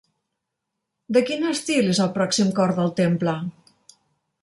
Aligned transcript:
De 1.17 1.23
quin 1.27 1.45
estil 1.51 1.93
és 1.93 2.01
el 2.07 2.11
pròxim 2.17 2.53
cor 2.61 2.77
del 2.83 2.93
temple? 3.05 3.41